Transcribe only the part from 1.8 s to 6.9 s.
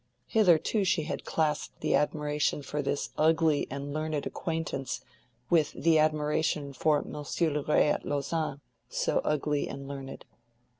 the admiration for this "ugly" and learned acquaintance with the admiration